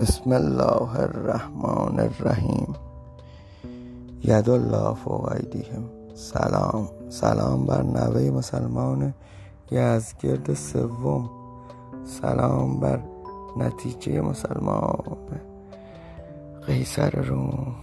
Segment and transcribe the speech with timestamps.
[0.00, 2.74] بسم الله الرحمن الرحیم.
[4.24, 5.84] ید الله فوق ایدیهم
[6.14, 6.88] سلام.
[7.08, 9.14] سلام بر نوه مسلمان
[9.70, 11.30] یزگرد سوم.
[12.04, 13.00] سلام بر
[13.56, 15.16] نتیجه مسلمان
[16.66, 17.74] قیصر روم.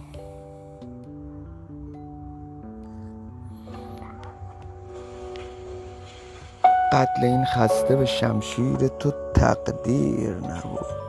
[6.92, 11.07] قتل این خسته به شمشیر تو تقدیر نبود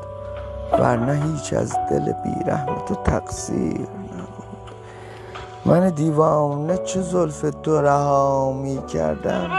[0.73, 4.49] ورنه هیچ از دل بیرحم تو تقصیر نبود.
[5.65, 9.51] من دیوانه چه زلف تو رها می کردم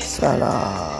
[0.00, 0.99] سلام